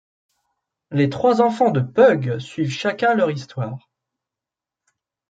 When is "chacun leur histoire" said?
2.71-3.91